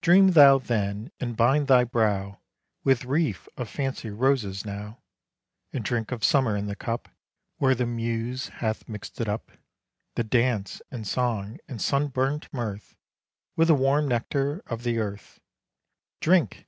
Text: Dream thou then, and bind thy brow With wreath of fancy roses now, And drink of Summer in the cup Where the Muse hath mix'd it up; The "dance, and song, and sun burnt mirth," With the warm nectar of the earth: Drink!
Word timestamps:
Dream 0.00 0.32
thou 0.32 0.58
then, 0.58 1.12
and 1.20 1.36
bind 1.36 1.68
thy 1.68 1.84
brow 1.84 2.40
With 2.82 3.04
wreath 3.04 3.48
of 3.56 3.68
fancy 3.70 4.10
roses 4.10 4.64
now, 4.64 4.98
And 5.72 5.84
drink 5.84 6.10
of 6.10 6.24
Summer 6.24 6.56
in 6.56 6.66
the 6.66 6.74
cup 6.74 7.08
Where 7.58 7.76
the 7.76 7.86
Muse 7.86 8.48
hath 8.58 8.88
mix'd 8.88 9.20
it 9.20 9.28
up; 9.28 9.52
The 10.16 10.24
"dance, 10.24 10.82
and 10.90 11.06
song, 11.06 11.58
and 11.68 11.80
sun 11.80 12.08
burnt 12.08 12.52
mirth," 12.52 12.96
With 13.54 13.68
the 13.68 13.74
warm 13.76 14.08
nectar 14.08 14.64
of 14.66 14.82
the 14.82 14.98
earth: 14.98 15.38
Drink! 16.20 16.66